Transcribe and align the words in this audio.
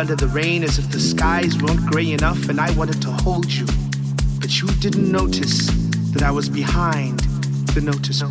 under 0.00 0.16
the 0.16 0.28
rain 0.28 0.64
as 0.64 0.78
if 0.78 0.90
the 0.90 0.98
skies 0.98 1.62
weren't 1.62 1.84
gray 1.90 2.12
enough 2.12 2.48
and 2.48 2.58
I 2.58 2.70
wanted 2.72 3.02
to 3.02 3.10
hold 3.10 3.52
you? 3.52 3.66
But 4.40 4.58
you 4.58 4.66
didn't 4.80 5.12
notice 5.12 5.66
that 6.12 6.22
I 6.22 6.30
was 6.30 6.48
behind 6.48 7.20
the 7.74 7.82
notice 7.82 8.22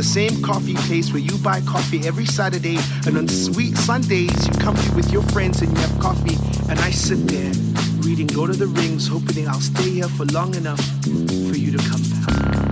the 0.00 0.06
same 0.06 0.42
coffee 0.42 0.72
place 0.88 1.12
where 1.12 1.20
you 1.20 1.36
buy 1.44 1.60
coffee 1.60 2.06
every 2.06 2.24
Saturday 2.24 2.78
and 3.06 3.18
on 3.18 3.28
sweet 3.28 3.76
Sundays 3.76 4.46
you 4.46 4.52
come 4.54 4.74
here 4.74 4.94
with 4.94 5.12
your 5.12 5.20
friends 5.24 5.60
and 5.60 5.70
you 5.70 5.76
have 5.76 6.00
coffee 6.00 6.38
and 6.70 6.80
I 6.80 6.88
sit 6.90 7.18
there 7.28 7.52
reading 7.98 8.28
Lord 8.28 8.48
of 8.48 8.58
the 8.58 8.66
Rings 8.66 9.06
hoping 9.06 9.46
I'll 9.46 9.60
stay 9.60 9.90
here 9.90 10.08
for 10.08 10.24
long 10.32 10.54
enough 10.54 10.80
for 11.02 11.54
you 11.54 11.76
to 11.76 11.90
come 11.90 12.00
back. 12.24 12.69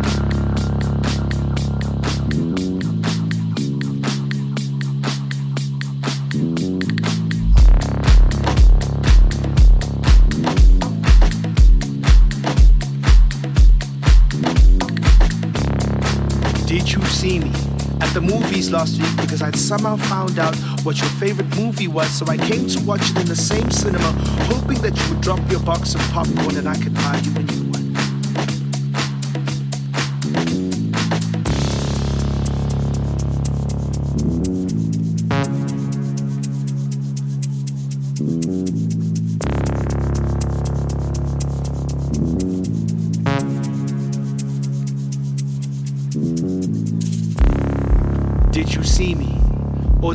Last 18.78 19.02
week 19.02 19.16
because 19.16 19.42
I'd 19.42 19.56
somehow 19.56 19.97
found 19.97 20.38
out 20.38 20.54
what 20.85 21.00
your 21.00 21.11
favorite 21.23 21.49
movie 21.56 21.88
was, 21.88 22.11
so 22.16 22.25
I 22.26 22.37
came 22.37 22.68
to 22.68 22.80
watch 22.85 23.11
it 23.11 23.18
in 23.18 23.26
the 23.26 23.35
same 23.35 23.68
cinema, 23.73 24.12
hoping 24.52 24.80
that 24.82 24.97
you 24.97 25.14
would 25.14 25.20
drop 25.20 25.40
your 25.50 25.61
box 25.61 25.97
of 25.97 26.00
popcorn 26.12 26.56
and 26.56 26.68
I 26.68 26.76
could 26.76 26.94
buy 26.94 27.20
you 27.25 27.35
a 27.40 27.42
new 27.42 27.68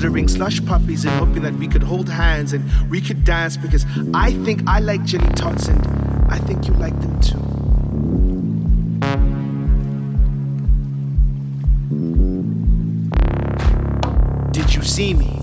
Ordering 0.04 0.28
slush 0.28 0.64
puppies 0.66 1.06
and 1.06 1.14
hoping 1.18 1.44
that 1.44 1.54
we 1.54 1.66
could 1.66 1.82
hold 1.82 2.10
hands 2.10 2.52
and 2.52 2.70
we 2.92 3.00
could 3.00 3.24
dance 3.24 3.56
because 3.56 3.86
I 4.14 4.34
think 4.44 4.62
I 4.68 4.80
like 4.80 5.06
Jelly 5.06 5.30
Tots 5.34 5.70
and 5.70 5.80
I 6.30 6.40
think 6.40 6.68
you 6.68 6.74
like 6.74 6.92
them 7.00 7.22
too. 7.22 7.40
Did 14.52 14.76
you 14.76 14.82
see 14.82 15.14
me? 15.14 15.40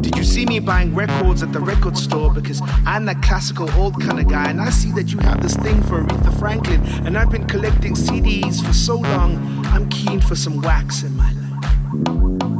Did 0.00 0.16
you 0.16 0.22
see 0.22 0.46
me 0.46 0.60
buying 0.60 0.94
records 0.94 1.42
at 1.42 1.52
the 1.52 1.58
record 1.58 1.98
store? 1.98 2.32
Because 2.32 2.62
I'm 2.86 3.06
that 3.06 3.20
classical 3.20 3.68
old 3.72 4.00
kind 4.00 4.20
of 4.20 4.28
guy, 4.28 4.48
and 4.48 4.60
I 4.60 4.70
see 4.70 4.92
that 4.92 5.12
you 5.12 5.18
have 5.18 5.42
this 5.42 5.56
thing 5.56 5.82
for 5.82 6.04
Aretha 6.04 6.38
Franklin, 6.38 6.80
and 7.04 7.18
I've 7.18 7.32
been 7.32 7.48
collecting 7.48 7.94
CDs 7.94 8.64
for 8.64 8.72
so 8.72 8.98
long, 8.98 9.66
I'm 9.66 9.88
keen 9.88 10.20
for 10.20 10.36
some 10.36 10.60
wax 10.60 11.02
in 11.02 11.16
my 11.16 11.32
life. 11.32 12.53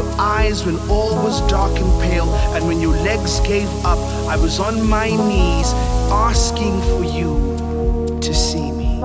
Your 0.00 0.20
eyes 0.20 0.64
when 0.64 0.76
all 0.88 1.14
was 1.22 1.40
dark 1.42 1.72
and 1.78 2.02
pale? 2.02 2.32
And 2.54 2.66
when 2.66 2.80
your 2.80 2.96
legs 2.96 3.40
gave 3.40 3.68
up, 3.84 3.98
I 4.28 4.36
was 4.36 4.58
on 4.58 4.88
my 4.88 5.08
knees 5.10 5.72
asking 6.10 6.80
for 6.82 7.04
you 7.04 8.18
to 8.20 8.34
see 8.34 8.72
me. 8.72 9.02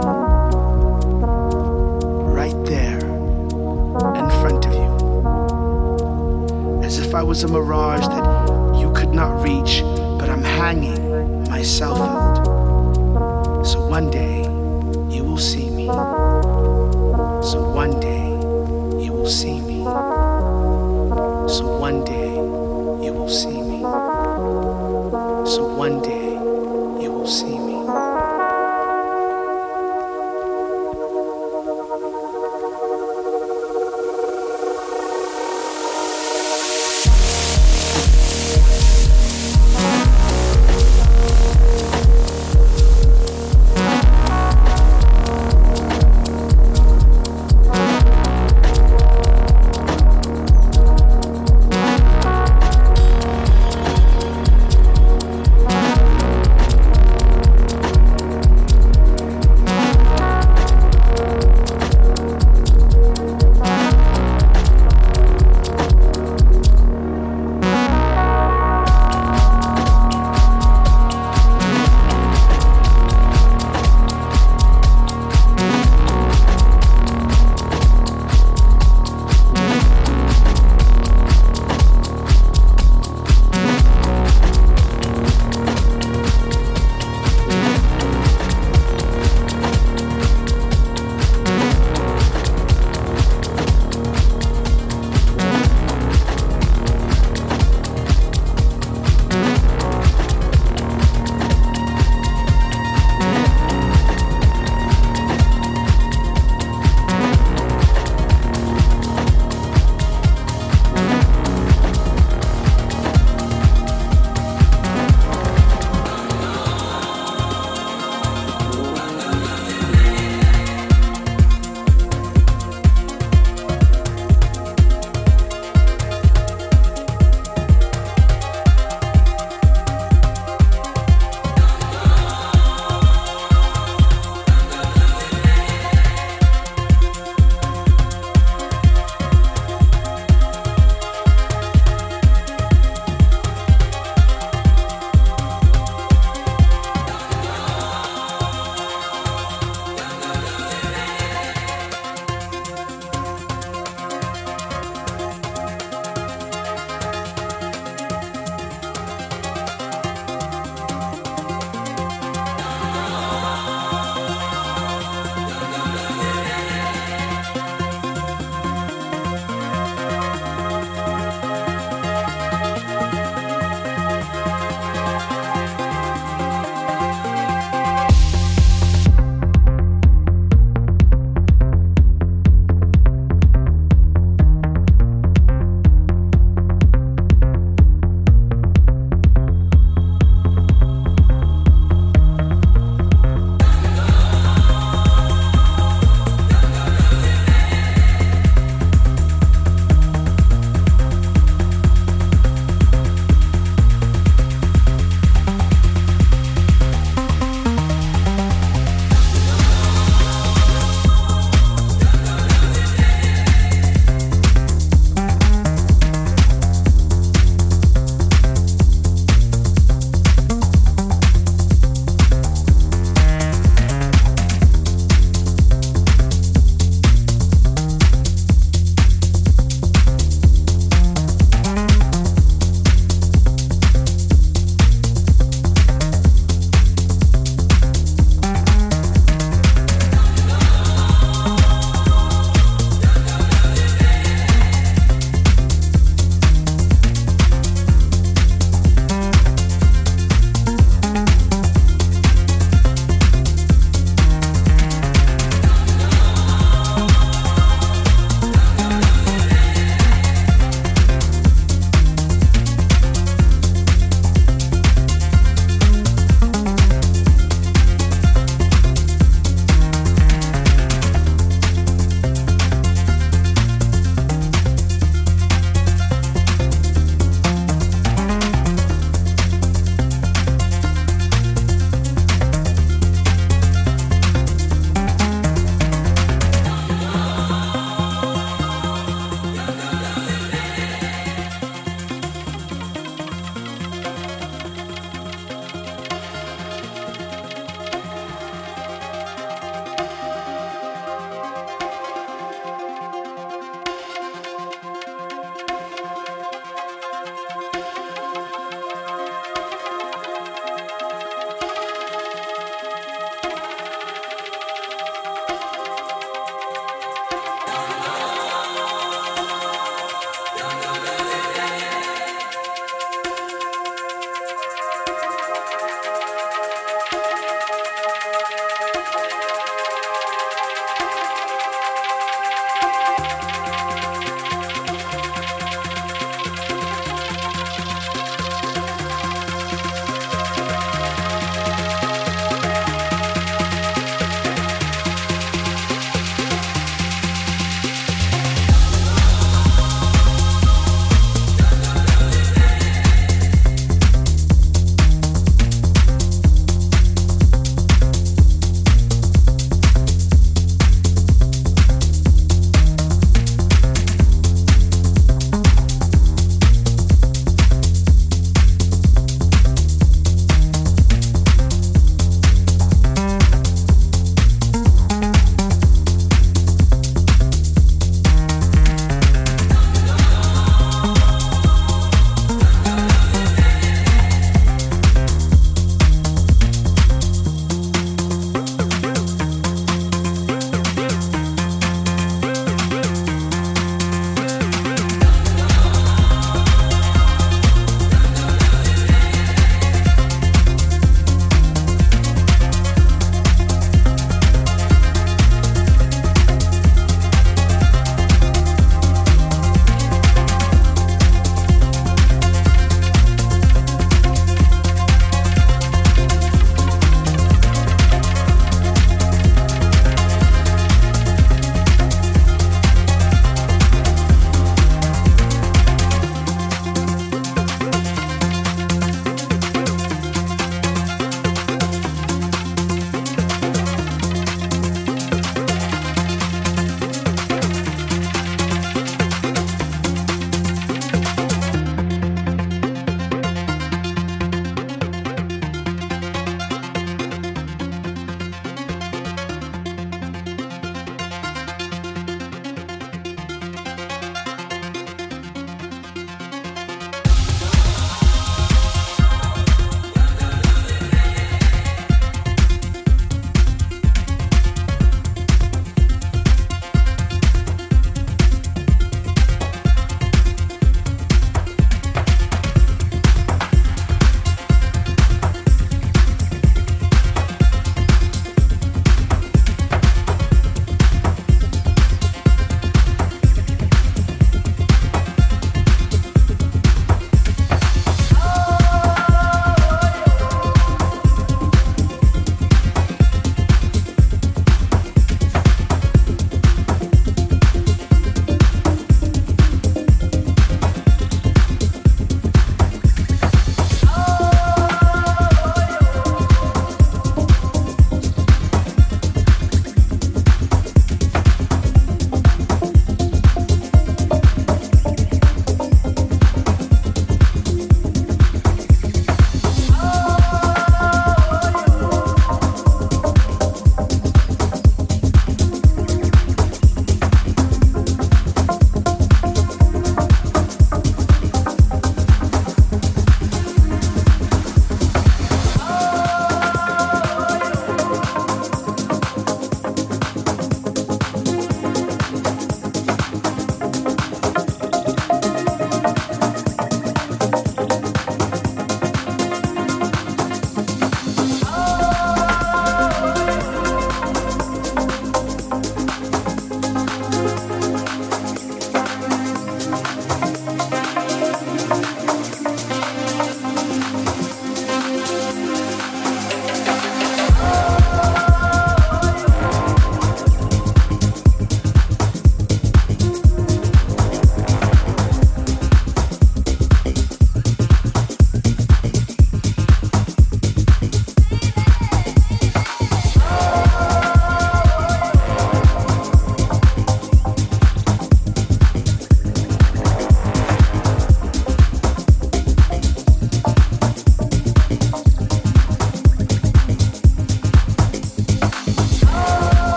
Right 2.39 2.59
there 2.65 2.99
in 4.19 4.29
front 4.41 4.65
of 4.67 4.73
you. 4.73 4.91
As 6.83 6.99
if 6.99 7.13
I 7.13 7.23
was 7.23 7.43
a 7.43 7.47
mirage 7.47 8.07
that 8.07 8.79
you 8.79 8.91
could 8.93 9.13
not 9.13 9.43
reach, 9.43 9.81
but 10.19 10.29
I'm 10.29 10.43
hanging 10.43 11.49
myself 11.49 11.99
out. 11.99 13.65
So 13.65 13.85
one 13.87 14.09
day 14.11 14.34